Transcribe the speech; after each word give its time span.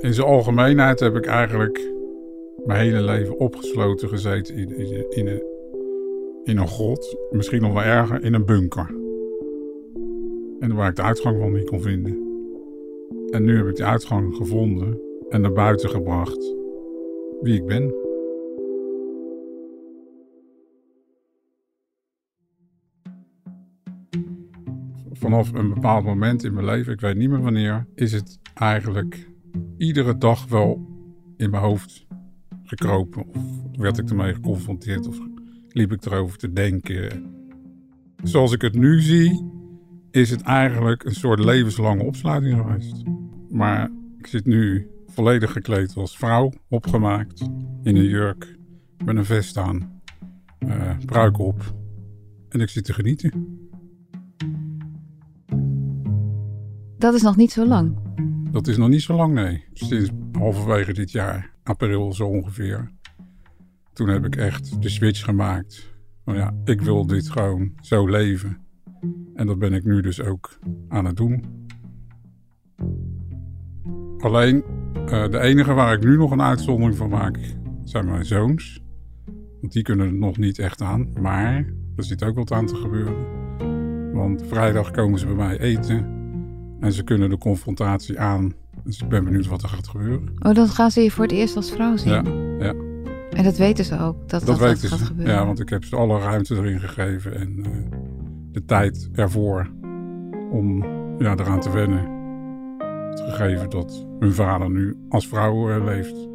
In 0.00 0.14
zijn 0.14 0.26
algemeenheid 0.26 1.00
heb 1.00 1.16
ik 1.16 1.26
eigenlijk 1.26 1.92
mijn 2.64 2.80
hele 2.80 3.02
leven 3.02 3.38
opgesloten 3.38 4.08
gezeten 4.08 4.54
in, 4.54 4.76
in, 5.10 5.26
een, 5.26 5.42
in 6.44 6.58
een 6.58 6.68
grot. 6.68 7.16
Misschien 7.30 7.60
nog 7.60 7.72
wel 7.72 7.82
erger, 7.82 8.24
in 8.24 8.34
een 8.34 8.44
bunker. 8.44 8.86
En 10.60 10.74
waar 10.74 10.88
ik 10.88 10.96
de 10.96 11.02
uitgang 11.02 11.38
van 11.38 11.52
niet 11.52 11.68
kon 11.68 11.80
vinden. 11.80 12.18
En 13.30 13.44
nu 13.44 13.56
heb 13.56 13.66
ik 13.66 13.76
de 13.76 13.84
uitgang 13.84 14.34
gevonden 14.34 15.00
en 15.28 15.40
naar 15.40 15.52
buiten 15.52 15.90
gebracht 15.90 16.54
wie 17.40 17.54
ik 17.54 17.66
ben. 17.66 17.94
Vanaf 25.12 25.52
een 25.52 25.74
bepaald 25.74 26.04
moment 26.04 26.44
in 26.44 26.54
mijn 26.54 26.66
leven, 26.66 26.92
ik 26.92 27.00
weet 27.00 27.16
niet 27.16 27.30
meer 27.30 27.42
wanneer, 27.42 27.86
is 27.94 28.12
het 28.12 28.38
eigenlijk 28.54 29.29
iedere 29.80 30.18
dag 30.18 30.46
wel 30.48 30.86
in 31.36 31.50
mijn 31.50 31.62
hoofd 31.62 32.06
gekropen. 32.62 33.26
Of 33.28 33.42
werd 33.76 33.98
ik 33.98 34.08
ermee 34.10 34.34
geconfronteerd 34.34 35.06
of 35.06 35.18
liep 35.68 35.92
ik 35.92 36.04
erover 36.04 36.38
te 36.38 36.52
denken. 36.52 37.34
Zoals 38.22 38.52
ik 38.52 38.62
het 38.62 38.74
nu 38.74 39.00
zie, 39.00 39.50
is 40.10 40.30
het 40.30 40.40
eigenlijk 40.40 41.04
een 41.04 41.14
soort 41.14 41.44
levenslange 41.44 42.02
opsluiting 42.02 42.56
geweest. 42.56 43.02
Maar 43.48 43.90
ik 44.18 44.26
zit 44.26 44.46
nu 44.46 44.88
volledig 45.06 45.52
gekleed 45.52 45.96
als 45.96 46.16
vrouw, 46.16 46.52
opgemaakt, 46.68 47.40
in 47.82 47.96
een 47.96 48.08
jurk, 48.08 48.58
met 49.04 49.16
een 49.16 49.24
vest 49.24 49.56
aan, 49.56 50.00
uh, 50.58 50.96
pruik 51.06 51.38
op. 51.38 51.74
En 52.48 52.60
ik 52.60 52.68
zit 52.68 52.84
te 52.84 52.92
genieten. 52.92 53.58
Dat 56.98 57.14
is 57.14 57.22
nog 57.22 57.36
niet 57.36 57.52
zo 57.52 57.66
lang. 57.66 58.09
Dat 58.50 58.66
is 58.66 58.76
nog 58.76 58.88
niet 58.88 59.02
zo 59.02 59.14
lang, 59.14 59.34
nee. 59.34 59.64
Sinds 59.72 60.10
halverwege 60.32 60.92
dit 60.92 61.10
jaar, 61.10 61.54
april 61.62 62.12
zo 62.12 62.26
ongeveer. 62.26 62.90
Toen 63.92 64.08
heb 64.08 64.24
ik 64.24 64.36
echt 64.36 64.82
de 64.82 64.88
switch 64.88 65.24
gemaakt. 65.24 65.94
Nou 66.24 66.38
ja, 66.38 66.54
ik 66.64 66.80
wil 66.80 67.06
dit 67.06 67.30
gewoon 67.30 67.72
zo 67.80 68.06
leven. 68.06 68.58
En 69.34 69.46
dat 69.46 69.58
ben 69.58 69.72
ik 69.72 69.84
nu 69.84 70.00
dus 70.00 70.22
ook 70.22 70.58
aan 70.88 71.04
het 71.04 71.16
doen. 71.16 71.44
Alleen, 74.18 74.64
uh, 74.96 75.28
de 75.28 75.38
enige 75.40 75.72
waar 75.72 75.94
ik 75.94 76.04
nu 76.04 76.16
nog 76.16 76.30
een 76.30 76.42
uitzondering 76.42 76.96
van 76.96 77.08
maak, 77.08 77.38
zijn 77.84 78.06
mijn 78.06 78.24
zoons. 78.24 78.82
Want 79.60 79.72
die 79.72 79.82
kunnen 79.82 80.06
het 80.06 80.16
nog 80.16 80.36
niet 80.36 80.58
echt 80.58 80.80
aan. 80.80 81.12
Maar 81.20 81.54
er 81.96 82.04
zit 82.04 82.24
ook 82.24 82.34
wat 82.34 82.52
aan 82.52 82.66
te 82.66 82.76
gebeuren. 82.76 83.38
Want 84.12 84.46
vrijdag 84.46 84.90
komen 84.90 85.18
ze 85.18 85.26
bij 85.26 85.34
mij 85.34 85.58
eten. 85.58 86.19
En 86.80 86.92
ze 86.92 87.04
kunnen 87.04 87.30
de 87.30 87.38
confrontatie 87.38 88.20
aan. 88.20 88.52
Dus 88.84 89.02
ik 89.02 89.08
ben 89.08 89.24
benieuwd 89.24 89.46
wat 89.46 89.62
er 89.62 89.68
gaat 89.68 89.88
gebeuren. 89.88 90.34
Oh, 90.38 90.54
dan 90.54 90.68
gaan 90.68 90.90
ze 90.90 91.00
je 91.00 91.10
voor 91.10 91.24
het 91.24 91.32
eerst 91.32 91.56
als 91.56 91.70
vrouw 91.70 91.96
zien? 91.96 92.12
Ja, 92.12 92.22
ja. 92.66 92.74
En 93.30 93.44
dat 93.44 93.56
weten 93.56 93.84
ze 93.84 93.98
ook, 93.98 94.28
dat 94.28 94.46
dat, 94.46 94.58
dat, 94.58 94.78
gaat 94.78 95.00
gebeuren? 95.00 95.34
Ja, 95.34 95.46
want 95.46 95.60
ik 95.60 95.68
heb 95.68 95.84
ze 95.84 95.96
alle 95.96 96.18
ruimte 96.18 96.56
erin 96.56 96.80
gegeven 96.80 97.34
en 97.34 97.56
uh, 97.58 97.66
de 98.52 98.64
tijd 98.64 99.08
ervoor 99.14 99.70
om 100.50 100.84
ja, 101.18 101.36
eraan 101.36 101.60
te 101.60 101.70
wennen. 101.70 102.18
Het 103.10 103.20
gegeven 103.20 103.70
dat 103.70 104.06
hun 104.18 104.32
vader 104.32 104.70
nu 104.70 104.96
als 105.08 105.28
vrouw 105.28 105.70
uh, 105.70 105.84
leeft. 105.84 106.29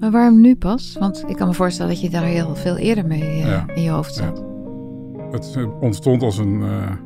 Maar 0.00 0.10
waarom 0.10 0.40
nu 0.40 0.56
pas? 0.56 0.96
Want 0.98 1.24
ik 1.26 1.36
kan 1.36 1.48
me 1.48 1.54
voorstellen 1.54 1.92
dat 1.92 2.00
je 2.00 2.10
daar 2.10 2.24
heel 2.24 2.56
veel 2.56 2.76
eerder 2.76 3.06
mee 3.06 3.42
uh, 3.42 3.64
in 3.74 3.82
je 3.82 3.90
hoofd 3.90 4.14
zat. 4.14 4.38
Ja. 4.38 5.30
Het 5.30 5.80
ontstond 5.80 6.22
als 6.22 6.38
een, 6.38 6.60
uh, 6.60 6.96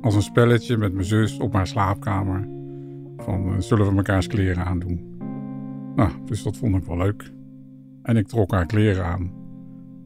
als 0.00 0.14
een 0.14 0.22
spelletje 0.22 0.76
met 0.76 0.92
mijn 0.92 1.06
zus 1.06 1.38
op 1.38 1.52
mijn 1.52 1.66
slaapkamer. 1.66 2.48
Van 3.16 3.52
uh, 3.52 3.60
zullen 3.60 3.86
we 3.86 3.92
mekaars 3.92 4.26
kleren 4.26 4.64
aandoen? 4.64 5.16
Nou, 5.94 6.10
dus 6.24 6.42
dat 6.42 6.56
vond 6.56 6.76
ik 6.76 6.84
wel 6.84 6.96
leuk. 6.96 7.32
En 8.02 8.16
ik 8.16 8.28
trok 8.28 8.50
haar 8.50 8.66
kleren 8.66 9.04
aan. 9.04 9.32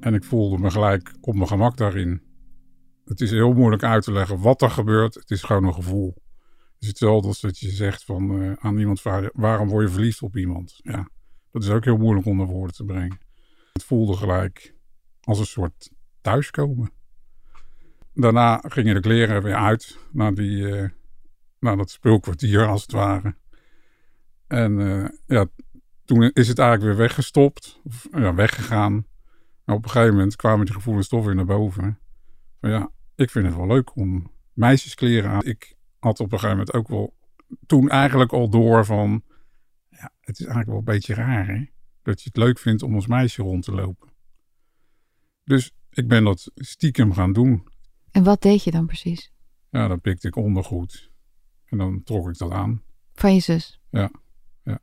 En 0.01 0.15
ik 0.15 0.25
voelde 0.25 0.59
me 0.59 0.71
gelijk 0.71 1.15
op 1.21 1.35
mijn 1.35 1.49
gemak 1.49 1.77
daarin. 1.77 2.23
Het 3.05 3.21
is 3.21 3.31
heel 3.31 3.53
moeilijk 3.53 3.83
uit 3.83 4.05
te 4.05 4.13
leggen 4.13 4.41
wat 4.41 4.63
er 4.63 4.71
gebeurt. 4.71 5.15
Het 5.15 5.31
is 5.31 5.43
gewoon 5.43 5.65
een 5.65 5.75
gevoel. 5.75 6.15
Het 6.75 6.83
is 6.83 6.89
hetzelfde 6.89 7.29
als 7.29 7.41
dat 7.41 7.59
je 7.59 7.71
zegt 7.71 8.05
van, 8.05 8.57
aan 8.61 8.79
iemand: 8.79 9.03
waarom 9.33 9.69
word 9.69 9.87
je 9.87 9.93
verliefd 9.93 10.23
op 10.23 10.37
iemand? 10.37 10.75
Ja, 10.83 11.09
dat 11.53 11.63
is 11.63 11.71
ook 11.71 11.85
heel 11.85 11.97
moeilijk 11.97 12.27
onder 12.27 12.47
woorden 12.47 12.77
te 12.77 12.85
brengen. 12.85 13.19
Het 13.73 13.85
voelde 13.85 14.17
gelijk 14.17 14.75
als 15.21 15.39
een 15.39 15.47
soort 15.47 15.91
thuiskomen. 16.21 16.91
Daarna 18.15 18.63
gingen 18.67 18.95
de 18.95 19.01
kleren 19.01 19.43
weer 19.43 19.55
uit 19.55 19.99
naar, 20.13 20.35
die, 20.35 20.57
uh, 20.57 20.89
naar 21.59 21.77
dat 21.77 21.91
speelkwartier 21.91 22.67
als 22.67 22.83
het 22.83 22.93
ware. 22.93 23.35
En 24.47 24.79
uh, 24.79 25.09
ja, 25.27 25.47
toen 26.05 26.23
is 26.23 26.49
het 26.49 26.59
eigenlijk 26.59 26.89
weer 26.89 27.07
weggestopt, 27.07 27.81
of 27.85 28.09
ja, 28.13 28.35
weggegaan. 28.35 29.07
En 29.65 29.75
op 29.75 29.85
een 29.85 29.91
gegeven 29.91 30.15
moment 30.15 30.37
kwamen 30.37 30.65
die 30.67 30.75
gevoelens 30.75 31.09
toch 31.09 31.25
weer 31.25 31.35
naar 31.35 31.45
boven. 31.45 31.99
Maar 32.61 32.71
ja, 32.71 32.91
ik 33.15 33.31
vind 33.31 33.47
het 33.47 33.57
wel 33.57 33.67
leuk 33.67 33.97
om 33.97 34.31
meisjeskleren 34.53 35.31
aan. 35.31 35.45
Ik 35.45 35.77
had 35.99 36.21
op 36.21 36.33
een 36.33 36.39
gegeven 36.39 36.57
moment 36.57 36.75
ook 36.75 36.89
wel 36.89 37.15
toen 37.67 37.89
eigenlijk 37.89 38.33
al 38.33 38.49
door 38.49 38.85
van 38.85 39.23
het 40.25 40.39
is 40.39 40.47
eigenlijk 40.47 40.69
wel 40.69 40.79
een 40.79 40.85
beetje 40.85 41.15
raar, 41.15 41.47
hè? 41.47 41.65
Dat 42.03 42.23
je 42.23 42.29
het 42.29 42.37
leuk 42.37 42.59
vindt 42.59 42.83
om 42.83 42.95
als 42.95 43.07
meisje 43.07 43.43
rond 43.43 43.65
te 43.65 43.73
lopen. 43.73 44.09
Dus 45.45 45.73
ik 45.91 46.09
ben 46.09 46.25
dat 46.25 46.51
stiekem 46.55 47.13
gaan 47.13 47.33
doen. 47.33 47.69
En 48.11 48.25
wat 48.25 48.43
deed 48.43 48.65
je 48.65 48.71
dan 48.71 48.87
precies? 48.87 49.33
Ja, 49.71 49.89
dan 49.89 50.01
pikte 50.01 50.29
ik 50.29 50.37
ondergoed. 50.37 51.11
En 51.65 51.79
dan 51.79 52.03
trok 52.03 52.29
ik 52.29 52.39
dat 52.39 52.51
aan. 52.51 52.83
Van 53.15 53.35
je 53.35 53.41
zus? 53.41 53.81
Ja, 53.91 54.11
ja. 54.63 54.79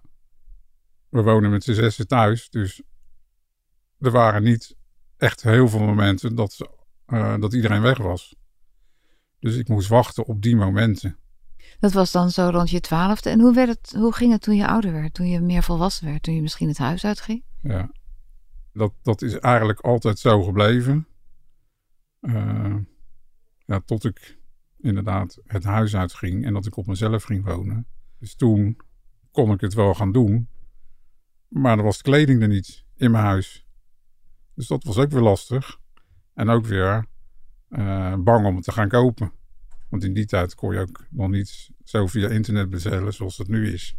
We 1.09 1.21
wonen 1.21 1.49
met 1.49 1.63
z'n 1.63 1.73
zessen 1.73 2.07
thuis, 2.07 2.49
dus 2.49 2.81
er 3.99 4.11
waren 4.11 4.43
niet 4.43 4.75
echt 5.17 5.43
heel 5.43 5.67
veel 5.67 5.79
momenten 5.79 6.35
dat, 6.35 6.57
uh, 7.07 7.39
dat 7.39 7.53
iedereen 7.53 7.81
weg 7.81 7.97
was. 7.97 8.35
Dus 9.39 9.55
ik 9.55 9.67
moest 9.67 9.87
wachten 9.87 10.25
op 10.25 10.41
die 10.41 10.55
momenten. 10.55 11.17
Dat 11.79 11.91
was 11.91 12.11
dan 12.11 12.29
zo 12.29 12.49
rond 12.49 12.69
je 12.69 12.79
twaalfde. 12.79 13.29
En 13.29 13.39
hoe, 13.39 13.53
werd 13.53 13.69
het, 13.69 13.93
hoe 13.97 14.13
ging 14.13 14.31
het 14.31 14.41
toen 14.41 14.55
je 14.55 14.67
ouder 14.67 14.91
werd? 14.91 15.13
Toen 15.13 15.27
je 15.27 15.39
meer 15.39 15.63
volwassen 15.63 16.05
werd? 16.05 16.23
Toen 16.23 16.35
je 16.35 16.41
misschien 16.41 16.67
het 16.67 16.77
huis 16.77 17.05
uitging? 17.05 17.43
Ja, 17.61 17.91
dat, 18.73 18.93
dat 19.01 19.21
is 19.21 19.39
eigenlijk 19.39 19.79
altijd 19.79 20.19
zo 20.19 20.43
gebleven. 20.43 21.07
Uh, 22.21 22.75
ja, 23.65 23.79
tot 23.79 24.05
ik 24.05 24.39
inderdaad 24.77 25.39
het 25.45 25.63
huis 25.63 25.95
uitging 25.95 26.45
en 26.45 26.53
dat 26.53 26.65
ik 26.65 26.77
op 26.77 26.87
mezelf 26.87 27.23
ging 27.23 27.45
wonen. 27.45 27.87
Dus 28.19 28.35
toen 28.35 28.77
kon 29.31 29.51
ik 29.51 29.61
het 29.61 29.73
wel 29.73 29.93
gaan 29.93 30.11
doen. 30.11 30.49
Maar 31.47 31.77
er 31.77 31.83
was 31.83 32.01
kleding 32.01 32.41
er 32.41 32.47
niet 32.47 32.85
in 32.95 33.11
mijn 33.11 33.23
huis. 33.23 33.65
Dus 34.53 34.67
dat 34.67 34.83
was 34.83 34.97
ook 34.97 35.11
weer 35.11 35.21
lastig. 35.21 35.79
En 36.33 36.49
ook 36.49 36.65
weer 36.65 37.05
uh, 37.69 38.15
bang 38.15 38.45
om 38.45 38.55
het 38.55 38.63
te 38.63 38.71
gaan 38.71 38.87
kopen. 38.87 39.31
Want 39.89 40.03
in 40.03 40.13
die 40.13 40.25
tijd 40.25 40.55
kon 40.55 40.73
je 40.73 40.79
ook 40.79 41.05
nog 41.09 41.29
niet 41.29 41.69
zo 41.83 42.07
via 42.07 42.29
internet 42.29 42.69
bestellen 42.69 43.13
zoals 43.13 43.37
het 43.37 43.47
nu 43.47 43.73
is. 43.73 43.97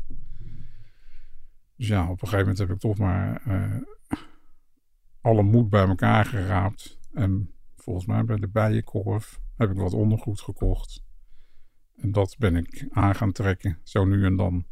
Dus 1.76 1.88
ja, 1.88 2.02
op 2.02 2.22
een 2.22 2.28
gegeven 2.28 2.38
moment 2.38 2.58
heb 2.58 2.70
ik 2.70 2.78
toch 2.78 2.98
maar 2.98 3.42
uh, 3.46 3.76
alle 5.20 5.42
moed 5.42 5.70
bij 5.70 5.86
elkaar 5.86 6.24
geraapt. 6.24 6.98
En 7.12 7.50
volgens 7.76 8.06
mij 8.06 8.24
bij 8.24 8.36
de 8.36 8.48
Bijenkorf 8.48 9.40
heb 9.56 9.70
ik 9.70 9.76
wat 9.76 9.92
ondergoed 9.92 10.40
gekocht. 10.40 11.04
En 11.96 12.12
dat 12.12 12.36
ben 12.38 12.56
ik 12.56 12.86
aan 12.90 13.14
gaan 13.14 13.32
trekken, 13.32 13.78
zo 13.82 14.04
nu 14.04 14.24
en 14.24 14.36
dan. 14.36 14.66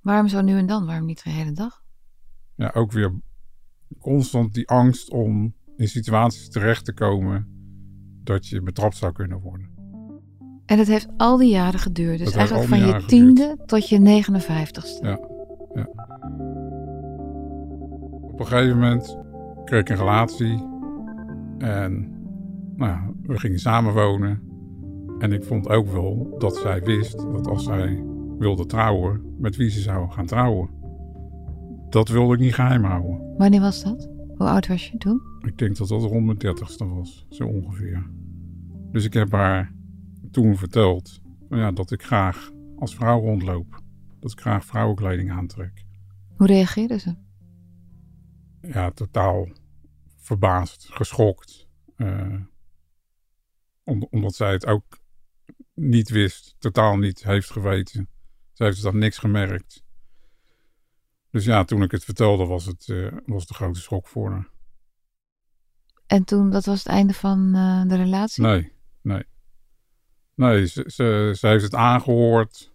Waarom 0.00 0.28
zo 0.28 0.40
nu 0.40 0.56
en 0.58 0.66
dan? 0.66 0.86
Waarom 0.86 1.06
niet 1.06 1.24
de 1.24 1.30
hele 1.30 1.52
dag? 1.52 1.84
Ja, 2.54 2.70
ook 2.74 2.92
weer 2.92 3.20
constant 3.98 4.54
die 4.54 4.68
angst 4.68 5.10
om 5.10 5.54
in 5.76 5.88
situaties 5.88 6.48
terecht 6.48 6.84
te 6.84 6.92
komen 6.92 7.55
dat 8.26 8.46
je 8.46 8.62
betrapt 8.62 8.96
zou 8.96 9.12
kunnen 9.12 9.40
worden. 9.40 9.68
En 10.66 10.78
het 10.78 10.88
heeft 10.88 11.08
al 11.16 11.36
die 11.36 11.50
jaren 11.50 11.80
geduurd. 11.80 12.18
Dus 12.18 12.26
Dat 12.26 12.36
eigenlijk 12.36 12.68
van 12.68 12.78
je 12.78 13.04
tiende 13.04 13.56
tot 13.66 13.88
je 13.88 13.98
59ste. 13.98 15.04
Ja, 15.04 15.20
ja. 15.74 15.88
Op 18.22 18.40
een 18.40 18.46
gegeven 18.46 18.78
moment 18.78 19.18
kreeg 19.64 19.80
ik 19.80 19.88
een 19.88 19.96
relatie. 19.96 20.64
En 21.58 22.14
nou, 22.76 22.98
we 23.22 23.38
gingen 23.38 23.58
samenwonen. 23.58 24.42
En 25.18 25.32
ik 25.32 25.44
vond 25.44 25.68
ook 25.68 25.88
wel 25.88 26.34
dat 26.38 26.56
zij 26.56 26.82
wist 26.82 27.18
dat 27.18 27.46
als 27.46 27.64
zij 27.64 28.04
wilde 28.38 28.66
trouwen, 28.66 29.34
met 29.38 29.56
wie 29.56 29.70
ze 29.70 29.80
zou 29.80 30.10
gaan 30.10 30.26
trouwen. 30.26 30.68
Dat 31.88 32.08
wilde 32.08 32.34
ik 32.34 32.40
niet 32.40 32.54
geheim 32.54 32.84
houden. 32.84 33.34
Wanneer 33.36 33.60
was 33.60 33.84
dat? 33.84 34.15
Hoe 34.36 34.46
oud 34.48 34.66
was 34.66 34.88
je 34.88 34.96
toen? 34.98 35.20
Ik 35.40 35.58
denk 35.58 35.76
dat 35.76 35.88
dat 35.88 36.02
rond 36.02 36.24
mijn 36.26 36.38
dertigste 36.38 36.84
was, 36.86 37.26
zo 37.30 37.44
ongeveer. 37.46 38.10
Dus 38.92 39.04
ik 39.04 39.12
heb 39.12 39.32
haar 39.32 39.74
toen 40.30 40.56
verteld 40.56 41.20
nou 41.48 41.62
ja, 41.62 41.72
dat 41.72 41.90
ik 41.90 42.02
graag 42.02 42.50
als 42.76 42.94
vrouw 42.94 43.20
rondloop. 43.20 43.80
Dat 44.20 44.32
ik 44.32 44.40
graag 44.40 44.64
vrouwenkleding 44.64 45.30
aantrek. 45.30 45.84
Hoe 46.36 46.46
reageerde 46.46 46.98
ze? 46.98 47.14
ja, 48.60 48.90
totaal 48.90 49.48
verbaasd, 50.16 50.86
geschokt. 50.92 51.68
eh, 51.96 52.40
om- 53.84 54.06
omdat 54.10 54.34
zij 54.34 54.52
het 54.52 54.66
ook 54.66 54.98
niet 55.74 56.08
wist, 56.10 56.54
totaal 56.58 56.96
niet 56.96 57.24
heeft 57.24 57.50
geweten. 57.50 58.08
Zij 58.52 58.66
heeft 58.66 58.82
dan 58.82 58.98
niks 58.98 59.18
gemerkt. 59.18 59.84
Dus 61.36 61.44
ja, 61.44 61.64
toen 61.64 61.82
ik 61.82 61.90
het 61.90 62.04
vertelde, 62.04 62.44
was 62.44 62.64
het, 62.64 62.88
eh, 62.88 63.12
was 63.26 63.40
het 63.40 63.50
een 63.50 63.56
grote 63.56 63.80
schok 63.80 64.06
voor 64.06 64.30
haar. 64.30 64.50
En 66.06 66.24
toen, 66.24 66.50
dat 66.50 66.64
was 66.64 66.78
het 66.78 66.86
einde 66.86 67.12
van 67.12 67.54
eh, 67.54 67.82
de 67.88 67.96
relatie? 67.96 68.42
Nee, 68.42 68.72
nee. 69.02 69.24
Nee, 70.34 70.66
ze, 70.66 70.84
ze, 70.86 71.34
ze 71.38 71.46
heeft 71.46 71.62
het 71.62 71.74
aangehoord. 71.74 72.74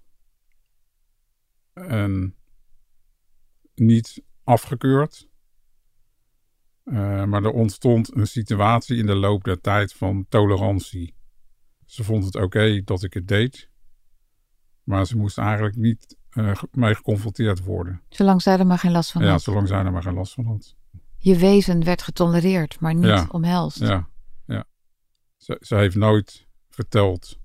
En 1.74 2.36
niet 3.76 4.24
afgekeurd. 4.44 5.30
Eh, 6.84 7.24
maar 7.24 7.44
er 7.44 7.52
ontstond 7.52 8.16
een 8.16 8.28
situatie 8.28 8.98
in 8.98 9.06
de 9.06 9.16
loop 9.16 9.44
der 9.44 9.62
tijd 9.62 9.94
van 9.94 10.26
tolerantie. 10.30 11.16
Ze 11.86 12.04
vond 12.04 12.26
het 12.26 12.36
oké 12.36 12.82
dat 12.84 13.04
ik 13.04 13.14
het 13.14 13.28
deed. 13.28 13.70
Maar 14.84 15.06
ze 15.06 15.18
moest 15.18 15.38
eigenlijk 15.38 15.76
niet 15.76 16.20
eh, 16.32 16.56
ge- 16.56 16.68
mee 16.72 16.96
geconfronteerd 16.96 17.64
worden. 17.64 18.02
Zolang 18.10 18.42
zij 18.42 18.58
er 18.60 18.68
maar 18.68 18.80
geen 18.80 18.92
last 18.92 19.12
van 19.12 19.24
ja, 19.24 19.30
had. 19.32 19.42
zolang 19.42 19.68
zij 19.68 19.78
er 19.84 19.92
maar 19.92 20.04
geen 20.04 20.14
last 20.14 20.34
van 20.34 20.46
had. 20.46 20.76
Je 21.18 21.38
wezen 21.38 21.84
werd 21.84 22.02
getolereerd, 22.02 22.80
maar 22.80 22.94
niet 22.94 23.06
Ja. 23.06 23.28
omhelst. 23.32 23.80
Ja, 23.80 24.08
ja. 24.46 24.66
Ze, 25.38 25.58
ze 25.62 25.76
heeft 25.76 25.96
nooit 25.96 26.48
verteld 26.70 27.40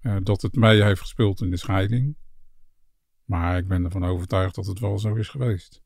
eh, 0.00 0.16
dat 0.22 0.42
het 0.42 0.54
mee 0.54 0.82
heeft 0.82 1.00
gespeeld 1.00 1.40
in 1.40 1.50
de 1.50 1.56
scheiding. 1.56 2.16
Maar 3.24 3.56
ik 3.58 3.68
ben 3.68 3.84
ervan 3.84 4.04
overtuigd 4.04 4.54
dat 4.54 4.66
het 4.66 4.78
wel 4.78 4.98
zo 4.98 5.14
is 5.14 5.28
geweest. 5.28 5.80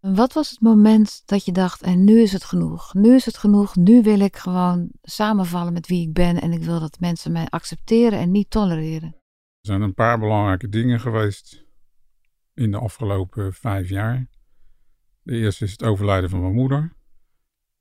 En 0.00 0.14
Wat 0.14 0.32
was 0.32 0.50
het 0.50 0.60
moment 0.60 1.22
dat 1.26 1.44
je 1.44 1.52
dacht, 1.52 1.82
en 1.82 2.04
nu 2.04 2.20
is 2.20 2.32
het 2.32 2.44
genoeg. 2.44 2.94
Nu 2.94 3.14
is 3.14 3.24
het 3.24 3.36
genoeg. 3.38 3.76
Nu 3.76 4.02
wil 4.02 4.20
ik 4.20 4.36
gewoon 4.36 4.90
samenvallen 5.02 5.72
met 5.72 5.86
wie 5.86 6.06
ik 6.08 6.12
ben. 6.12 6.40
En 6.40 6.52
ik 6.52 6.62
wil 6.62 6.80
dat 6.80 7.00
mensen 7.00 7.32
mij 7.32 7.46
accepteren 7.48 8.18
en 8.18 8.30
niet 8.30 8.50
tolereren. 8.50 9.16
Er 9.62 9.68
zijn 9.68 9.82
een 9.82 9.94
paar 9.94 10.18
belangrijke 10.18 10.68
dingen 10.68 11.00
geweest 11.00 11.64
in 12.54 12.70
de 12.70 12.78
afgelopen 12.78 13.54
vijf 13.54 13.88
jaar. 13.88 14.26
De 15.22 15.36
eerste 15.36 15.64
is 15.64 15.70
het 15.70 15.82
overlijden 15.82 16.30
van 16.30 16.40
mijn 16.40 16.54
moeder. 16.54 16.92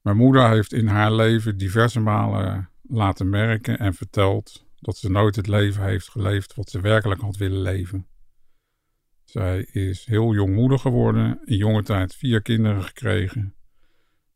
Mijn 0.01 0.17
moeder 0.17 0.49
heeft 0.49 0.73
in 0.73 0.87
haar 0.87 1.13
leven 1.13 1.57
diverse 1.57 1.99
malen 1.99 2.69
laten 2.81 3.29
merken 3.29 3.79
en 3.79 3.93
verteld 3.93 4.65
dat 4.79 4.97
ze 4.97 5.09
nooit 5.09 5.35
het 5.35 5.47
leven 5.47 5.83
heeft 5.83 6.09
geleefd 6.09 6.55
wat 6.55 6.69
ze 6.69 6.81
werkelijk 6.81 7.21
had 7.21 7.35
willen 7.35 7.61
leven. 7.61 8.07
Zij 9.23 9.61
is 9.61 10.05
heel 10.05 10.33
jong 10.33 10.55
moeder 10.55 10.79
geworden, 10.79 11.39
in 11.43 11.57
jonge 11.57 11.83
tijd 11.83 12.15
vier 12.15 12.41
kinderen 12.41 12.83
gekregen 12.83 13.55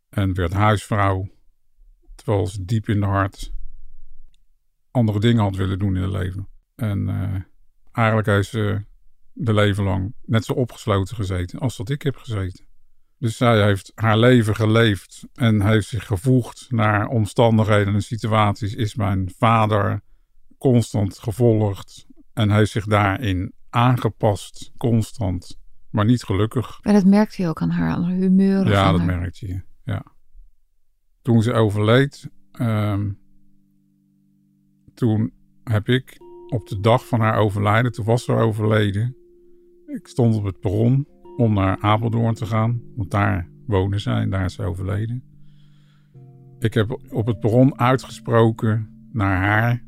en 0.09 0.33
werd 0.33 0.53
huisvrouw, 0.53 1.29
terwijl 2.15 2.47
ze 2.47 2.65
diep 2.65 2.89
in 2.89 2.99
de 2.99 3.05
hart 3.05 3.53
andere 4.91 5.19
dingen 5.19 5.43
had 5.43 5.55
willen 5.55 5.79
doen 5.79 5.95
in 5.95 6.01
het 6.01 6.11
leven. 6.11 6.53
En 6.75 7.09
eh, 7.09 7.41
eigenlijk 7.91 8.27
heeft 8.27 8.49
ze 8.49 8.85
de 9.33 9.53
leven 9.53 9.83
lang 9.83 10.13
net 10.25 10.45
zo 10.45 10.53
opgesloten 10.53 11.15
gezeten 11.15 11.59
als 11.59 11.77
dat 11.77 11.89
ik 11.89 12.01
heb 12.01 12.15
gezeten. 12.15 12.65
Dus 13.17 13.37
zij 13.37 13.63
heeft 13.63 13.91
haar 13.95 14.17
leven 14.17 14.55
geleefd 14.55 15.27
en 15.33 15.61
heeft 15.61 15.87
zich 15.87 16.05
gevoegd 16.05 16.67
naar 16.69 17.07
omstandigheden 17.07 17.93
en 17.93 18.01
situaties. 18.01 18.75
Is 18.75 18.95
mijn 18.95 19.31
vader 19.37 20.01
constant 20.57 21.17
gevolgd 21.17 22.05
en 22.33 22.51
heeft 22.51 22.71
zich 22.71 22.85
daarin 22.85 23.53
aangepast, 23.69 24.71
constant, 24.77 25.59
maar 25.89 26.05
niet 26.05 26.23
gelukkig. 26.23 26.79
En 26.81 26.93
dat 26.93 27.05
merkte 27.05 27.41
je 27.41 27.47
ook 27.47 27.61
aan 27.61 27.69
haar, 27.69 27.91
aan 27.91 28.03
haar 28.03 28.15
humeur. 28.15 28.67
Ja, 28.67 28.91
dat 28.91 28.99
haar- 28.99 29.19
merkte 29.19 29.47
je. 29.47 29.61
Ja. 29.83 30.05
Toen 31.21 31.41
ze 31.41 31.53
overleed, 31.53 32.29
ehm, 32.51 33.11
toen 34.93 35.33
heb 35.63 35.87
ik 35.87 36.17
op 36.47 36.67
de 36.67 36.79
dag 36.79 37.07
van 37.07 37.19
haar 37.19 37.37
overlijden, 37.37 37.91
toen 37.91 38.05
was 38.05 38.23
ze 38.23 38.31
overleden, 38.31 39.15
ik 39.85 40.07
stond 40.07 40.35
op 40.35 40.43
het 40.43 40.59
perron 40.59 41.07
om 41.37 41.53
naar 41.53 41.77
Apeldoorn 41.79 42.33
te 42.33 42.45
gaan, 42.45 42.81
want 42.95 43.11
daar 43.11 43.49
wonen 43.67 43.99
zij 43.99 44.21
en 44.21 44.29
daar 44.29 44.45
is 44.45 44.53
ze 44.53 44.63
overleden. 44.63 45.23
Ik 46.59 46.73
heb 46.73 46.99
op 47.09 47.25
het 47.25 47.39
perron 47.39 47.79
uitgesproken 47.79 48.89
naar 49.11 49.37
haar: 49.37 49.83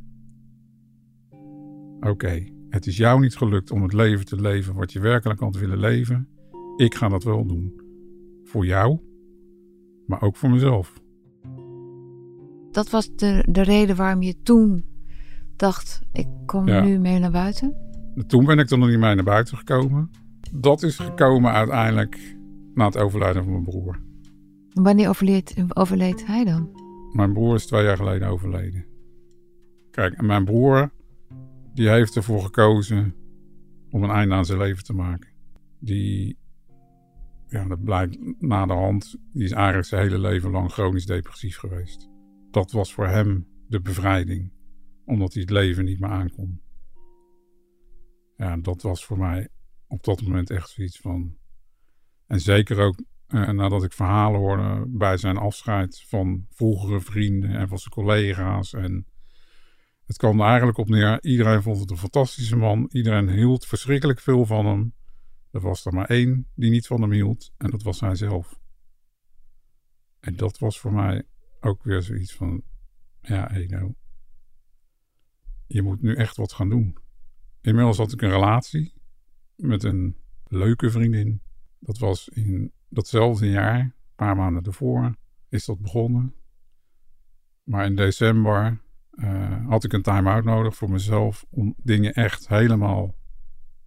Oké, 1.99 2.43
het 2.69 2.85
is 2.85 2.97
jou 2.97 3.19
niet 3.19 3.35
gelukt 3.35 3.71
om 3.71 3.83
het 3.83 3.93
leven 3.93 4.25
te 4.25 4.41
leven 4.41 4.73
wat 4.73 4.91
je 4.91 4.99
werkelijk 4.99 5.39
had 5.39 5.55
willen 5.55 5.79
leven. 5.79 6.27
Ik 6.75 6.95
ga 6.95 7.07
dat 7.07 7.23
wel 7.23 7.45
doen. 7.45 7.81
Voor 8.43 8.65
jou, 8.65 8.99
maar 10.05 10.21
ook 10.21 10.35
voor 10.35 10.49
mezelf. 10.49 10.93
Dat 12.71 12.89
was 12.89 13.15
de, 13.15 13.43
de 13.49 13.61
reden 13.61 13.95
waarom 13.95 14.21
je 14.21 14.41
toen 14.41 14.85
dacht, 15.59 16.01
ik 16.11 16.27
kom 16.45 16.67
Ja. 16.67 16.81
nu 16.83 16.99
mee 16.99 17.19
naar 17.19 17.31
buiten. 17.31 17.75
Toen 18.27 18.45
ben 18.45 18.59
ik 18.59 18.69
er 18.69 18.77
nog 18.77 18.89
niet 18.89 18.99
mee 18.99 19.15
naar 19.15 19.23
buiten 19.23 19.57
gekomen. 19.57 20.09
Dat 20.53 20.83
is 20.83 20.97
gekomen 20.99 21.51
uiteindelijk 21.51 22.37
na 22.73 22.85
het 22.85 22.97
overlijden 22.97 23.43
van 23.43 23.51
mijn 23.51 23.63
broer. 23.63 23.99
Wanneer 24.73 25.09
overleed, 25.09 25.63
overleed 25.73 26.25
hij 26.27 26.43
dan? 26.43 26.69
Mijn 27.11 27.33
broer 27.33 27.55
is 27.55 27.65
twee 27.65 27.83
jaar 27.83 27.97
geleden 27.97 28.27
overleden. 28.27 28.85
Kijk, 29.91 30.13
en 30.13 30.25
mijn 30.25 30.45
broer, 30.45 30.91
die 31.73 31.89
heeft 31.89 32.15
ervoor 32.15 32.41
gekozen 32.41 33.15
om 33.89 34.03
een 34.03 34.09
einde 34.09 34.35
aan 34.35 34.45
zijn 34.45 34.57
leven 34.57 34.83
te 34.83 34.93
maken. 34.93 35.29
Die, 35.79 36.37
ja, 37.47 37.67
dat 37.67 37.83
blijkt 37.83 38.17
na 38.39 38.65
de 38.65 38.73
hand, 38.73 39.15
die 39.33 39.43
is 39.43 39.51
eigenlijk 39.51 39.87
zijn 39.87 40.01
hele 40.01 40.19
leven 40.19 40.51
lang 40.51 40.71
chronisch 40.71 41.05
depressief 41.05 41.57
geweest. 41.57 42.09
Dat 42.51 42.71
was 42.71 42.93
voor 42.93 43.07
hem 43.07 43.47
de 43.67 43.81
bevrijding, 43.81 44.51
omdat 45.07 45.33
hij 45.33 45.41
het 45.41 45.51
leven 45.51 45.85
niet 45.85 45.99
meer 45.99 46.09
aankon. 46.09 46.61
Ja, 48.35 48.57
dat 48.57 48.81
was 48.81 49.05
voor 49.05 49.17
mij 49.17 49.49
op 49.87 50.03
dat 50.03 50.21
moment 50.21 50.49
echt 50.49 50.69
zoiets 50.69 50.99
van. 50.99 51.37
En 52.25 52.39
zeker 52.39 52.79
ook 52.79 53.03
eh, 53.27 53.49
nadat 53.49 53.83
ik 53.83 53.93
verhalen 53.93 54.39
hoorde 54.39 54.85
bij 54.87 55.17
zijn 55.17 55.37
afscheid 55.37 56.03
van 56.07 56.45
vroegere 56.49 57.01
vrienden 57.01 57.49
en 57.49 57.67
van 57.67 57.77
zijn 57.77 57.93
collega's. 57.93 58.73
En 58.73 59.07
het 60.05 60.17
kwam 60.17 60.39
er 60.39 60.47
eigenlijk 60.47 60.77
op 60.77 60.89
neer. 60.89 61.23
Iedereen 61.23 61.61
vond 61.61 61.79
het 61.79 61.89
een 61.89 61.97
fantastische 61.97 62.55
man. 62.55 62.89
Iedereen 62.91 63.29
hield 63.29 63.65
verschrikkelijk 63.65 64.19
veel 64.19 64.45
van 64.45 64.65
hem. 64.65 64.93
Er 65.51 65.61
was 65.61 65.85
er 65.85 65.93
maar 65.93 66.09
één 66.09 66.47
die 66.55 66.69
niet 66.69 66.87
van 66.87 67.01
hem 67.01 67.11
hield. 67.11 67.53
En 67.57 67.69
dat 67.69 67.83
was 67.83 67.99
hij 67.99 68.15
zelf. 68.15 68.59
En 70.19 70.35
dat 70.35 70.59
was 70.59 70.79
voor 70.79 70.93
mij 70.93 71.23
ook 71.59 71.83
weer 71.83 72.01
zoiets 72.01 72.35
van: 72.35 72.63
ja, 73.21 73.51
Eno. 73.51 73.95
Je 75.67 75.81
moet 75.81 76.01
nu 76.01 76.15
echt 76.15 76.37
wat 76.37 76.53
gaan 76.53 76.69
doen. 76.69 76.97
Inmiddels 77.61 77.97
had 77.97 78.11
ik 78.11 78.21
een 78.21 78.29
relatie 78.29 78.93
met 79.55 79.83
een 79.83 80.17
leuke 80.47 80.89
vriendin. 80.89 81.41
Dat 81.79 81.97
was 81.97 82.29
in 82.29 82.71
datzelfde 82.89 83.49
jaar, 83.49 83.79
een 83.79 83.93
paar 84.15 84.35
maanden 84.35 84.63
ervoor, 84.63 85.15
is 85.49 85.65
dat 85.65 85.79
begonnen. 85.79 86.33
Maar 87.63 87.85
in 87.85 87.95
december 87.95 88.81
eh, 89.11 89.67
had 89.67 89.83
ik 89.83 89.93
een 89.93 90.01
time-out 90.01 90.43
nodig 90.43 90.75
voor 90.75 90.89
mezelf 90.89 91.45
om 91.49 91.75
dingen 91.77 92.13
echt 92.13 92.47
helemaal 92.47 93.15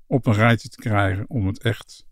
op 0.07 0.27
een 0.27 0.33
rijtje 0.33 0.69
te 0.69 0.77
krijgen. 0.77 1.25
Om 1.29 1.47
het 1.47 1.63
echt 1.63 2.07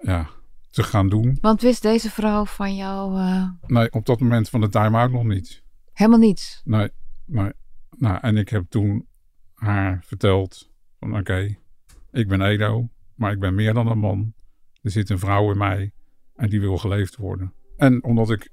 ja, 0.00 0.30
te 0.70 0.82
gaan 0.82 1.08
doen. 1.08 1.38
Want 1.40 1.60
wist 1.60 1.82
deze 1.82 2.10
vrouw 2.10 2.44
van 2.44 2.76
jou, 2.76 3.18
eh, 3.18 3.50
Nee, 3.66 3.92
op 3.92 4.06
dat 4.06 4.20
moment 4.20 4.48
van 4.48 4.60
de 4.60 4.68
time-out 4.68 5.10
nog 5.10 5.24
niet. 5.24 5.62
Helemaal 5.92 6.18
niets. 6.18 6.62
Nee, 6.64 6.90
nee. 7.24 7.52
Nou, 7.98 8.18
en 8.20 8.36
ik 8.36 8.48
heb 8.48 8.64
toen 8.68 9.06
haar 9.54 10.02
verteld 10.04 10.70
van 10.98 11.18
oké, 11.18 11.56
ik 12.10 12.28
ben 12.28 12.42
Edo, 12.42 12.88
maar 13.14 13.32
ik 13.32 13.40
ben 13.40 13.54
meer 13.54 13.74
dan 13.74 13.86
een 13.86 13.98
man. 13.98 14.32
Er 14.82 14.90
zit 14.90 15.10
een 15.10 15.18
vrouw 15.18 15.50
in 15.50 15.58
mij 15.58 15.92
en 16.34 16.48
die 16.48 16.60
wil 16.60 16.78
geleefd 16.78 17.16
worden. 17.16 17.52
En 17.76 18.04
omdat 18.04 18.30
ik 18.30 18.50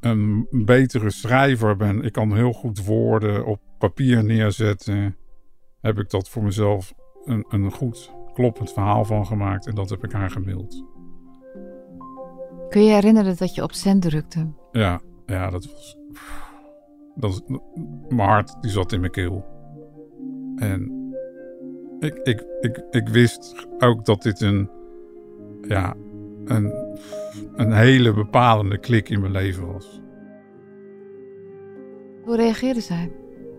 een 0.00 0.46
betere 0.50 1.10
schrijver 1.10 1.76
ben, 1.76 2.02
ik 2.02 2.12
kan 2.12 2.34
heel 2.34 2.52
goed 2.52 2.84
woorden 2.84 3.46
op 3.46 3.60
papier 3.78 4.24
neerzetten, 4.24 5.16
heb 5.80 5.98
ik 5.98 6.10
dat 6.10 6.28
voor 6.28 6.42
mezelf 6.42 6.94
een, 7.24 7.44
een 7.48 7.72
goed 7.72 8.12
kloppend 8.34 8.72
verhaal 8.72 9.04
van 9.04 9.26
gemaakt 9.26 9.66
en 9.66 9.74
dat 9.74 9.90
heb 9.90 10.04
ik 10.04 10.12
haar 10.12 10.30
gemaild. 10.30 10.84
Kun 12.68 12.82
je 12.82 12.92
herinneren 12.92 13.36
dat 13.36 13.54
je 13.54 13.62
op 13.62 13.72
zend 13.72 14.02
drukte? 14.02 14.52
Ja, 14.72 15.00
ja 15.26 15.50
dat 15.50 15.72
was. 15.72 15.96
Dat, 17.16 17.42
mijn 18.08 18.28
hart 18.28 18.62
die 18.62 18.70
zat 18.70 18.92
in 18.92 19.00
mijn 19.00 19.12
keel. 19.12 19.44
En 20.56 20.92
ik, 21.98 22.14
ik, 22.14 22.44
ik, 22.60 22.84
ik 22.90 23.08
wist 23.08 23.66
ook 23.78 24.04
dat 24.04 24.22
dit 24.22 24.40
een. 24.40 24.70
Ja, 25.62 25.94
een, 26.44 26.72
een 27.54 27.72
hele 27.72 28.12
bepalende 28.12 28.78
klik 28.78 29.08
in 29.08 29.20
mijn 29.20 29.32
leven 29.32 29.72
was. 29.72 30.00
Hoe 32.24 32.36
reageerde 32.36 32.80
zij? 32.80 33.12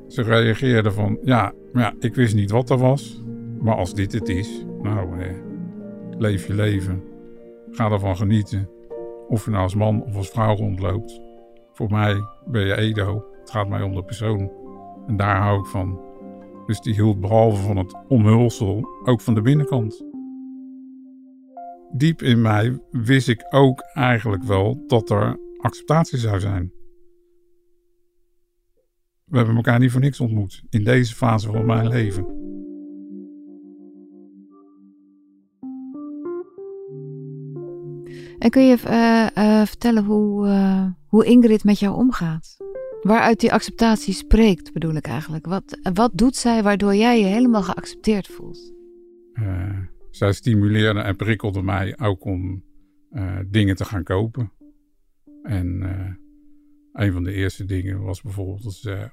Ze 0.08 0.22
reageerde 0.22 0.92
van, 0.92 1.18
ja, 1.22 1.54
ja, 1.74 1.94
ik 2.00 2.16
wist 2.16 2.36
niet 2.36 2.52
wat 2.52 2.70
er 2.70 2.78
was. 2.78 3.24
Maar 3.60 3.76
als 3.76 3.94
dit 3.94 4.12
het 4.12 4.30
is, 4.30 4.66
nou, 4.82 5.20
eh, 5.20 5.34
leef 6.18 6.48
je 6.48 6.54
leven. 6.54 7.04
Ga 7.72 7.92
ervan 7.92 8.18
genieten. 8.18 8.70
Of 9.28 9.46
je 9.46 9.52
nou 9.52 9.64
als 9.64 9.76
man 9.76 10.04
of 10.04 10.16
als 10.16 10.30
vrouw 10.30 10.56
rondloopt. 10.56 11.22
Voor 11.74 11.90
mij 11.92 12.16
ben 12.46 12.66
je 12.66 12.76
Edo. 12.76 13.26
Het 13.48 13.56
gaat 13.56 13.68
mij 13.68 13.82
om 13.82 13.96
de 13.96 14.04
persoon. 14.04 14.52
En 15.08 15.18
daar 15.18 15.42
hou 15.42 15.60
ik 15.60 15.66
van. 15.66 16.00
Dus 16.66 16.80
die 16.80 16.94
hield 16.94 17.20
behalve 17.20 17.62
van 17.62 17.78
het 17.78 17.96
omhulsel 18.08 18.88
ook 19.04 19.22
van 19.22 19.34
de 19.34 19.42
binnenkant. 19.42 20.04
Diep 21.92 22.22
in 22.22 22.42
mij 22.42 22.80
wist 22.92 23.28
ik 23.28 23.46
ook 23.50 23.82
eigenlijk 23.94 24.44
wel 24.44 24.84
dat 24.88 25.10
er 25.10 25.40
acceptatie 25.58 26.18
zou 26.18 26.40
zijn. 26.40 26.72
We 29.26 29.38
hebben 29.38 29.56
elkaar 29.56 29.80
niet 29.80 29.92
voor 29.92 30.02
niks 30.02 30.20
ontmoet 30.20 30.64
in 30.70 30.84
deze 30.84 31.16
fase 31.16 31.52
van 31.52 31.66
mijn 31.66 31.88
leven. 31.88 32.26
En 38.40 38.50
kun 38.50 38.68
je 38.68 38.78
uh, 39.38 39.66
vertellen 39.66 40.06
hoe, 40.06 40.48
uh, 40.48 40.86
hoe 41.08 41.26
Ingrid 41.26 41.64
met 41.64 41.80
jou 41.80 41.96
omgaat? 41.96 42.58
Waaruit 43.08 43.40
die 43.40 43.54
acceptatie 43.54 44.14
spreekt, 44.14 44.74
bedoel 44.74 44.96
ik 44.96 45.08
eigenlijk. 45.08 45.46
Wat, 45.46 45.80
wat 45.94 46.12
doet 46.14 46.36
zij 46.36 46.64
waardoor 46.64 46.96
jij 46.96 47.20
je 47.20 47.26
helemaal 47.26 47.64
geaccepteerd 47.64 48.28
voelt? 48.28 48.76
zij 50.12 50.32
stimuleerde 50.34 51.00
en 51.00 51.16
prikkelde 51.16 51.62
mij 51.62 51.98
ook 52.00 52.26
om 52.26 52.64
dingen 53.46 53.76
te 53.76 53.86
gaan 53.86 54.04
kopen. 54.04 54.52
En 55.44 55.82
een 56.94 57.12
van 57.12 57.24
de 57.24 57.34
eerste 57.34 57.66
dingen 57.66 58.02
was 58.02 58.22
bijvoorbeeld 58.22 58.64
dat 58.64 58.74
ze, 58.74 59.10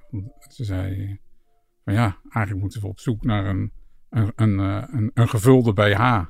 ze 0.49 0.65
zei: 0.65 1.19
van 1.85 1.93
ja, 1.93 2.19
eigenlijk 2.23 2.61
moeten 2.61 2.81
we 2.81 2.87
op 2.87 3.01
zoek 3.01 3.25
naar 3.25 3.47
een, 3.47 3.73
een, 4.11 4.33
een, 4.37 5.11
een, 5.15 5.29
gevulde 5.29 5.73
BH. 5.73 6.23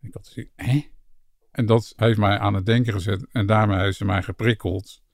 Ik 0.00 0.14
had 0.14 0.26
gezegd, 0.26 0.50
hè? 0.54 0.84
En 1.50 1.66
dat 1.66 1.92
heeft 1.96 2.18
mij 2.18 2.38
aan 2.38 2.54
het 2.54 2.66
denken 2.66 2.92
gezet. 2.92 3.26
En 3.32 3.46
daarmee 3.46 3.78
heeft 3.78 3.96
ze 3.96 4.04
mij 4.04 4.22
geprikkeld 4.22 5.04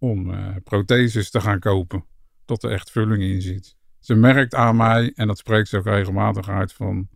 om 0.00 0.30
uh, 0.30 0.56
protheses 0.64 1.30
te 1.30 1.40
gaan 1.40 1.58
kopen. 1.58 2.04
Dat 2.44 2.62
er 2.62 2.70
echt 2.70 2.90
vulling 2.90 3.22
in 3.22 3.42
zit. 3.42 3.76
Ze 3.98 4.14
merkt 4.14 4.54
aan 4.54 4.76
mij, 4.76 5.12
en 5.14 5.26
dat 5.26 5.38
spreekt 5.38 5.68
ze 5.68 5.78
ook 5.78 5.84
regelmatig 5.84 6.48
uit 6.48 6.72
van... 6.72 7.08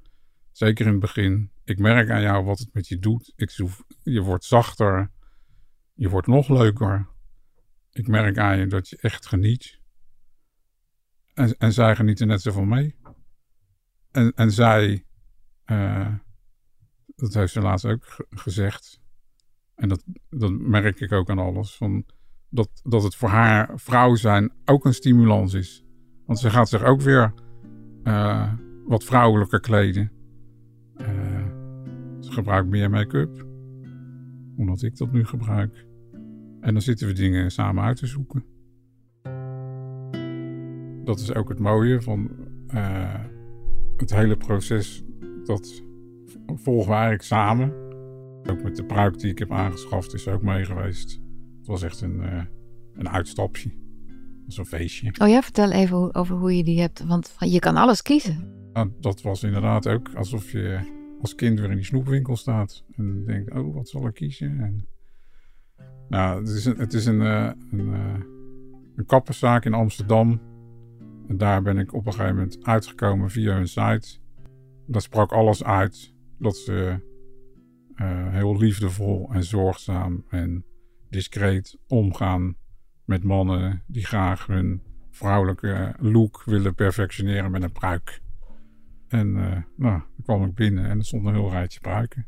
Zeker 0.53 0.87
in 0.87 0.91
het 0.91 1.01
begin, 1.01 1.51
ik 1.65 1.79
merk 1.79 2.11
aan 2.11 2.23
jou 2.23 2.45
wat 2.45 2.59
het 2.59 2.75
met 2.75 2.89
je 2.89 2.99
doet. 2.99 3.33
Ik 3.37 3.51
je 4.03 4.21
wordt 4.21 4.45
zachter. 4.45 5.11
Je 5.95 6.09
wordt 6.09 6.27
nog 6.27 6.49
leuker. 6.49 7.09
Ik 7.91 8.09
merk 8.09 8.39
aan 8.39 8.59
je 8.59 8.67
dat 8.67 8.89
je 8.89 8.97
echt 9.01 9.27
geniet. 9.27 9.81
En, 11.35 11.57
en 11.59 11.73
zij 11.73 11.97
genieten 11.97 12.27
net 12.27 12.43
zo 12.43 12.53
van 12.53 12.69
mee. 12.69 12.97
En, 14.11 14.33
en 14.35 14.51
zij... 14.51 15.05
Uh, 15.67 16.15
dat 17.17 17.35
heeft 17.35 17.53
ze 17.53 17.61
laatst 17.61 17.87
ook 17.87 18.27
gezegd. 18.31 19.01
En 19.75 19.89
dat, 19.89 20.05
dat 20.31 20.53
merk 20.53 21.01
ik 21.01 21.13
ook 21.13 21.31
aan 21.31 21.39
alles. 21.39 21.77
Van 21.77 22.05
dat, 22.55 22.71
dat 22.83 23.03
het 23.03 23.15
voor 23.15 23.29
haar 23.29 23.71
vrouw 23.75 24.15
zijn 24.15 24.53
ook 24.65 24.85
een 24.85 24.95
stimulans 24.95 25.55
is. 25.55 25.85
Want 26.27 26.39
ze 26.39 26.51
gaat 26.51 26.69
zich 26.69 26.85
ook 26.85 27.01
weer 27.01 27.33
uh, 28.05 28.53
wat 28.87 29.05
vrouwelijker 29.05 29.61
kleden. 29.61 30.11
Uh, 30.97 31.07
ze 32.21 32.33
gebruikt 32.33 32.69
meer 32.69 32.91
make-up. 32.91 33.47
Omdat 34.57 34.83
ik 34.83 34.97
dat 34.97 35.13
nu 35.13 35.25
gebruik. 35.25 35.87
En 36.61 36.73
dan 36.73 36.83
zitten 36.83 37.07
we 37.07 37.13
dingen 37.13 37.51
samen 37.51 37.85
uit 37.85 37.97
te 37.97 38.07
zoeken. 38.07 38.45
Dat 41.05 41.21
is 41.21 41.35
ook 41.35 41.49
het 41.49 41.59
mooie 41.59 42.03
van 42.03 42.31
uh, 42.75 43.25
het 43.97 44.15
hele 44.15 44.37
proces. 44.37 45.05
Dat 45.45 45.83
volgen 46.47 46.89
we 46.89 46.95
eigenlijk 46.95 47.23
samen. 47.23 47.73
Ook 48.51 48.63
met 48.63 48.77
de 48.77 48.85
pruik 48.85 49.19
die 49.19 49.31
ik 49.31 49.39
heb 49.39 49.53
aangeschaft 49.53 50.15
is 50.15 50.29
ook 50.29 50.43
mee 50.43 50.65
geweest. 50.65 51.24
Het 51.65 51.73
was 51.73 51.83
echt 51.83 52.01
een, 52.01 52.21
uh, 52.21 52.43
een 52.95 53.09
uitstapje. 53.09 53.71
Zo'n 54.47 54.67
feestje. 54.67 55.15
Oh 55.19 55.29
ja, 55.29 55.43
vertel 55.43 55.71
even 55.71 56.15
over 56.15 56.37
hoe 56.37 56.57
je 56.57 56.65
die 56.65 56.81
hebt. 56.81 57.05
Want 57.05 57.35
je 57.39 57.59
kan 57.59 57.77
alles 57.77 58.03
kiezen. 58.03 58.53
Nou, 58.73 58.91
dat 59.01 59.23
was 59.23 59.43
inderdaad 59.43 59.89
ook 59.89 60.15
alsof 60.15 60.51
je 60.51 60.79
als 61.21 61.35
kind 61.35 61.61
weer 61.61 61.71
in 61.71 61.77
die 61.77 61.85
snoepwinkel 61.85 62.37
staat. 62.37 62.85
En 62.97 63.25
denkt, 63.25 63.53
oh, 63.53 63.75
wat 63.75 63.89
zal 63.89 64.07
ik 64.07 64.15
kiezen? 64.15 64.61
En, 64.61 64.87
nou, 66.09 66.41
het 66.41 66.49
is 66.49 66.65
een, 66.65 66.77
het 66.77 66.93
is 66.93 67.07
een, 67.07 67.21
uh, 67.21 67.51
een, 67.71 67.87
uh, 67.87 68.15
een 68.97 69.07
kapperszaak 69.07 69.65
in 69.65 69.75
Amsterdam. 69.75 70.41
En 71.29 71.37
daar 71.37 71.63
ben 71.63 71.79
ik 71.79 71.95
op 71.95 72.07
een 72.07 72.13
gegeven 72.13 72.35
moment 72.35 72.65
uitgekomen 72.65 73.31
via 73.31 73.55
hun 73.55 73.69
site. 73.69 74.19
Daar 74.87 75.03
sprak 75.03 75.33
alles 75.33 75.65
uit 75.65 76.15
dat 76.39 76.57
ze 76.57 77.01
uh, 77.97 78.33
heel 78.33 78.57
liefdevol 78.57 79.29
en 79.33 79.45
zorgzaam 79.45 80.25
en 80.29 80.65
discreet 81.15 81.79
omgaan 81.89 82.57
met 83.05 83.23
mannen 83.23 83.83
die 83.87 84.05
graag 84.05 84.47
hun 84.47 84.83
vrouwelijke 85.11 85.95
look 85.99 86.43
willen 86.45 86.75
perfectioneren 86.75 87.51
met 87.51 87.63
een 87.63 87.73
pruik. 87.73 88.21
En 89.09 89.29
uh, 89.29 89.51
nou, 89.77 90.03
dan 90.17 90.23
kwam 90.23 90.45
ik 90.45 90.55
binnen 90.55 90.85
en 90.85 90.99
er 90.99 91.05
stond 91.05 91.27
een 91.27 91.35
heel 91.35 91.51
rijtje 91.51 91.81
pruiken. 91.81 92.27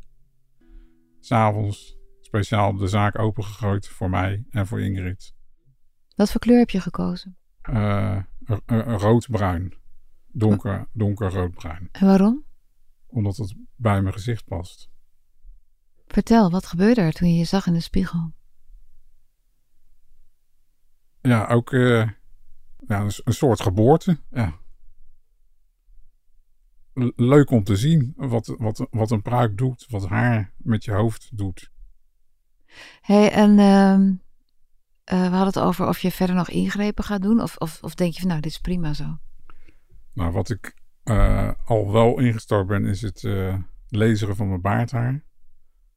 S'avonds 1.21 1.97
speciaal 2.21 2.77
de 2.77 2.87
zaak 2.87 3.19
opengegooid 3.19 3.89
voor 3.89 4.11
mij 4.11 4.45
en 4.51 4.67
voor 4.67 4.81
Ingrid. 4.81 5.35
Wat 6.17 6.31
voor 6.31 6.41
kleur 6.41 6.59
heb 6.59 6.71
je 6.71 6.81
gekozen? 6.81 7.37
Uh, 7.71 8.23
roodbruin. 8.97 9.75
Donker, 10.27 10.89
donker 10.93 11.31
roodbruin. 11.31 11.89
En 11.93 12.07
waarom? 12.07 12.45
Omdat 13.07 13.37
het 13.37 13.57
bij 13.77 14.03
mijn 14.03 14.15
gezicht 14.15 14.45
past. 14.45 14.91
Vertel, 16.07 16.51
wat 16.51 16.67
gebeurde 16.67 17.01
er 17.01 17.13
toen 17.13 17.29
je 17.29 17.39
je 17.39 17.45
zag 17.45 17.67
in 17.67 17.73
de 17.73 17.81
spiegel? 17.81 18.35
Ja, 21.27 21.47
ook 21.47 21.73
uh, 21.73 22.09
ja, 22.87 23.01
een, 23.01 23.13
een, 23.25 23.33
soort 23.33 23.61
geboorte. 23.61 24.19
Ja. 24.31 24.55
Leuk 27.17 27.51
om 27.51 27.65
te 27.65 27.77
zien 27.77 28.13
wat, 28.17 28.55
wat, 28.59 28.87
wat 28.91 29.11
een 29.11 29.23
pruik 29.23 29.59
doet, 29.59 29.87
wat 29.89 30.09
haar 30.09 30.53
met 30.57 30.85
je 30.85 30.93
hoofd 30.93 31.37
doet. 31.37 31.71
hey, 33.01 33.33
en 33.33 33.59
uh, 33.59 33.99
uh, 35.19 35.31
we 35.31 35.37
hadden 35.37 35.47
het 35.47 35.59
over 35.59 35.89
of 35.89 35.99
je 35.99 36.11
verder 36.11 36.37
nog 36.37 36.51
ingrepen 36.51 37.05
gaat 37.05 37.23
doen, 37.23 37.41
of, 37.41 37.57
of, 37.57 37.83
of 37.83 37.95
denk 37.95 38.13
je 38.13 38.21
van 38.21 38.29
nou, 38.29 38.41
dit 38.41 38.51
is 38.51 38.61
prima 38.61 38.95
zo? 38.95 39.19
Nou, 40.13 40.33
wat 40.33 40.51
ik 40.51 40.75
uh, 41.05 41.53
al 41.65 41.93
wel 41.93 42.19
ingestort 42.19 42.67
ben, 42.67 42.85
is 42.85 43.03
het 43.03 43.23
laseren 43.89 44.37
van 44.37 44.49
mijn 44.49 44.61
baardhaar. 44.61 45.25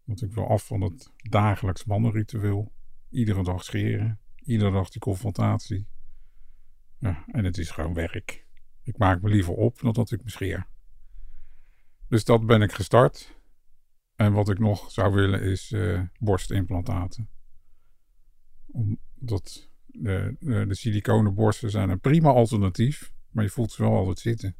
Want 0.04 0.22
ik 0.22 0.34
wil 0.34 0.48
af 0.48 0.66
van 0.66 0.82
het 0.82 1.12
dagelijks 1.16 1.86
mannenritueel. 1.86 2.72
Iedere 3.10 3.44
dag 3.44 3.64
scheren. 3.64 4.20
Iedere 4.50 4.72
dag 4.72 4.90
die 4.90 5.02
confrontatie. 5.02 5.88
En 7.00 7.44
het 7.44 7.58
is 7.58 7.70
gewoon 7.70 7.94
werk. 7.94 8.46
Ik 8.84 8.98
maak 8.98 9.22
me 9.22 9.30
liever 9.30 9.54
op 9.54 9.80
dan 9.80 9.94
dat 9.94 10.12
ik 10.12 10.24
me 10.24 10.30
scheer. 10.30 10.68
Dus 12.08 12.26
dat 12.26 12.46
ben 12.46 12.62
ik 12.62 12.72
gestart. 12.72 13.38
En 14.16 14.34
wat 14.34 14.50
ik 14.50 14.60
nog 14.60 14.92
zou 14.92 15.14
willen 15.14 15.42
is 15.42 15.72
uh, 15.72 16.02
borstimplantaten. 16.20 17.30
Omdat 18.68 19.70
de, 19.86 20.36
de, 20.40 20.66
de 20.68 20.76
siliconen 20.76 21.34
borsten 21.34 21.72
zijn 21.72 21.90
een 21.90 22.00
prima 22.00 22.30
alternatief. 22.30 23.14
Maar 23.30 23.44
je 23.44 23.50
voelt 23.50 23.72
ze 23.72 23.82
wel 23.82 23.96
altijd 23.96 24.20
zitten. 24.20 24.56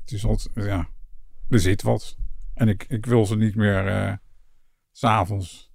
Het 0.00 0.12
is 0.12 0.24
altijd, 0.24 0.66
ja, 0.66 0.88
er 1.48 1.60
zit 1.60 1.82
wat. 1.82 2.16
En 2.54 2.68
ik, 2.68 2.84
ik 2.84 3.06
wil 3.06 3.26
ze 3.26 3.36
niet 3.36 3.54
meer 3.54 3.86
uh, 3.86 4.16
s'avonds 4.92 5.67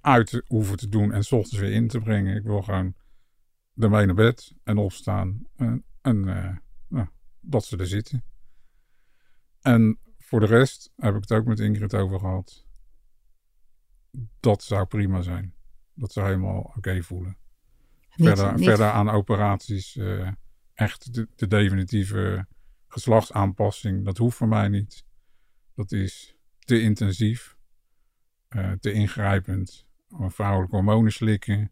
uit 0.00 0.42
hoeven 0.46 0.76
te 0.76 0.88
doen 0.88 1.12
en 1.12 1.24
s 1.24 1.32
ochtends 1.32 1.58
weer 1.58 1.72
in 1.72 1.88
te 1.88 2.00
brengen. 2.00 2.36
Ik 2.36 2.42
wil 2.42 2.62
gewoon 2.62 2.94
ermee 3.76 4.06
naar 4.06 4.14
bed 4.14 4.54
en 4.64 4.76
opstaan. 4.76 5.46
En, 5.56 5.84
en 6.00 6.28
eh, 6.28 6.56
nou, 6.88 7.08
dat 7.40 7.64
ze 7.64 7.76
er 7.76 7.86
zitten. 7.86 8.24
En 9.60 9.98
voor 10.18 10.40
de 10.40 10.46
rest 10.46 10.92
heb 10.96 11.14
ik 11.14 11.20
het 11.20 11.32
ook 11.32 11.44
met 11.46 11.60
Ingrid 11.60 11.94
over 11.94 12.18
gehad. 12.18 12.66
Dat 14.40 14.62
zou 14.62 14.86
prima 14.86 15.22
zijn. 15.22 15.54
Dat 15.94 16.12
zou 16.12 16.26
helemaal 16.26 16.72
oké 16.76 17.02
voelen. 17.02 17.36
Niet- 18.16 18.28
verder, 18.28 18.54
niet- 18.54 18.64
verder 18.64 18.90
aan 18.90 19.08
operaties, 19.08 19.96
eh, 19.96 20.30
echt 20.74 21.14
de, 21.14 21.28
de 21.36 21.46
definitieve 21.46 22.46
geslachtsaanpassing, 22.88 24.04
dat 24.04 24.16
hoeft 24.16 24.36
voor 24.36 24.48
mij 24.48 24.68
niet. 24.68 25.04
Dat 25.74 25.92
is 25.92 26.34
te 26.58 26.80
intensief, 26.80 27.57
eh, 28.48 28.70
te 28.80 28.92
ingrijpend. 28.92 29.86
Een 30.20 30.30
vrouwelijke 30.30 30.76
hormonen 30.76 31.12
slikken. 31.12 31.70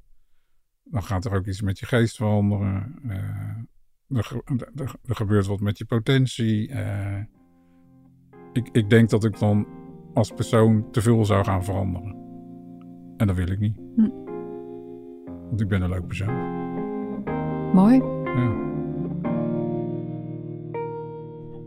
Dan 0.85 1.02
gaat 1.02 1.25
er 1.25 1.35
ook 1.35 1.47
iets 1.47 1.62
met 1.62 1.78
je 1.78 1.87
geest 1.87 2.16
veranderen. 2.16 2.99
Eh, 3.09 4.18
er, 4.18 4.40
er, 4.75 4.95
er 5.04 5.16
gebeurt 5.16 5.47
wat 5.47 5.61
met 5.61 5.78
je 5.78 5.85
potentie. 5.85 6.68
Eh, 6.68 7.23
ik, 8.52 8.68
ik 8.73 8.90
denk 8.90 9.11
dat 9.11 9.25
ik 9.25 9.38
dan 9.38 9.66
als 10.14 10.30
persoon 10.30 10.90
te 10.90 11.00
veel 11.00 11.25
zou 11.25 11.45
gaan 11.45 11.64
veranderen. 11.64 12.16
En 13.16 13.26
dat 13.26 13.37
wil 13.37 13.49
ik 13.49 13.59
niet. 13.59 13.76
Hm. 13.97 14.09
Want 15.49 15.61
ik 15.61 15.68
ben 15.68 15.83
een 15.83 15.90
leuk 15.90 16.06
persoon. 16.06 16.35
Mooi. 17.73 17.97
Ja. 18.25 18.64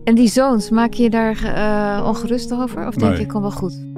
En 0.04 0.16
die 0.16 0.28
zoons, 0.28 0.70
maak 0.70 0.94
je 0.94 1.04
je 1.04 1.10
daar 1.10 2.06
ongerust 2.06 2.54
over? 2.54 2.88
Of 2.88 2.96
denk 2.96 3.12
Nee. 3.12 3.22
je, 3.22 3.26
kom 3.28 3.42
wel 3.42 3.52
goed? 3.52 3.89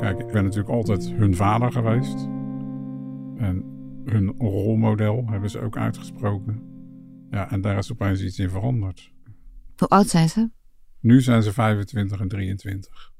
Kijk, 0.00 0.18
ik 0.18 0.26
ben 0.32 0.42
natuurlijk 0.44 0.74
altijd 0.74 1.10
hun 1.12 1.34
vader 1.36 1.72
geweest. 1.72 2.14
En 3.36 3.64
hun 4.04 4.34
rolmodel 4.38 5.28
hebben 5.28 5.50
ze 5.50 5.60
ook 5.60 5.76
uitgesproken. 5.76 6.62
Ja, 7.30 7.50
en 7.50 7.60
daar 7.60 7.78
is 7.78 7.92
opeens 7.92 8.22
iets 8.22 8.38
in 8.38 8.50
veranderd. 8.50 9.12
Hoe 9.76 9.88
oud 9.88 10.06
zijn 10.06 10.28
ze? 10.28 10.50
Nu 11.00 11.20
zijn 11.20 11.42
ze 11.42 11.52
25 11.52 12.20
en 12.20 12.28
23. 12.28 13.12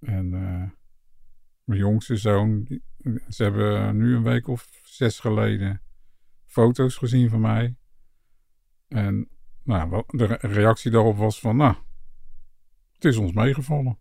En 0.00 0.34
eh, 0.34 0.70
mijn 1.64 1.80
jongste 1.80 2.16
zoon, 2.16 2.62
die- 2.64 2.82
ze 3.28 3.42
hebben 3.42 3.96
nu 3.96 4.14
een 4.16 4.22
week 4.22 4.48
of 4.48 4.68
zes 4.82 5.18
geleden 5.20 5.80
foto's 6.46 6.96
gezien 6.96 7.30
van 7.30 7.40
mij. 7.40 7.76
En 8.88 9.28
nou, 9.62 10.02
de 10.06 10.24
re- 10.24 10.38
reactie 10.40 10.90
daarop 10.90 11.16
was 11.16 11.40
van, 11.40 11.56
nou, 11.56 11.74
het 12.92 13.04
is 13.04 13.16
ons 13.16 13.32
meegevallen. 13.32 13.98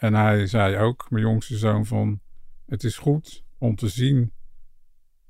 En 0.00 0.14
hij 0.14 0.46
zei 0.46 0.76
ook, 0.76 1.06
mijn 1.10 1.24
jongste 1.24 1.56
zoon, 1.56 1.86
van, 1.86 2.20
het 2.66 2.84
is 2.84 2.98
goed 2.98 3.44
om 3.58 3.76
te 3.76 3.88
zien 3.88 4.32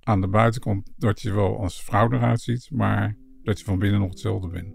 aan 0.02 0.20
de 0.20 0.28
buitenkant 0.28 0.92
dat 0.96 1.20
je 1.20 1.32
wel 1.32 1.60
als 1.60 1.82
vrouw 1.82 2.12
eruit 2.12 2.40
ziet, 2.40 2.70
maar 2.72 3.16
dat 3.42 3.58
je 3.58 3.64
van 3.64 3.78
binnen 3.78 4.00
nog 4.00 4.10
hetzelfde 4.10 4.48
bent. 4.48 4.74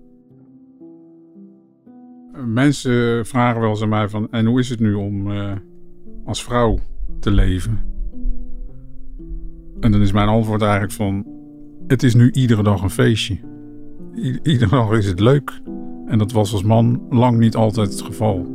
Mensen 2.53 3.25
vragen 3.25 3.61
wel 3.61 3.69
eens 3.69 3.81
aan 3.81 3.89
mij 3.89 4.09
van, 4.09 4.31
en 4.31 4.45
hoe 4.45 4.59
is 4.59 4.69
het 4.69 4.79
nu 4.79 4.93
om 4.93 5.31
eh, 5.31 5.55
als 6.25 6.43
vrouw 6.43 6.79
te 7.19 7.31
leven? 7.31 7.93
En 9.79 9.91
dan 9.91 10.01
is 10.01 10.11
mijn 10.11 10.27
antwoord 10.27 10.61
eigenlijk 10.61 10.93
van, 10.93 11.25
het 11.87 12.03
is 12.03 12.13
nu 12.13 12.31
iedere 12.31 12.63
dag 12.63 12.81
een 12.81 12.89
feestje. 12.89 13.39
Iedere 14.43 14.69
dag 14.69 14.91
is 14.91 15.05
het 15.05 15.19
leuk. 15.19 15.61
En 16.07 16.17
dat 16.17 16.31
was 16.31 16.53
als 16.53 16.63
man 16.63 17.05
lang 17.09 17.37
niet 17.37 17.55
altijd 17.55 17.89
het 17.89 18.01
geval. 18.01 18.54